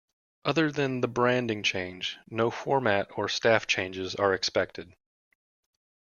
[0.45, 4.95] Other than the branding change, no format or staff changes are expected.